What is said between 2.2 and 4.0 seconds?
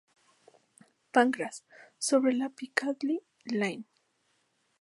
la Piccadilly Line.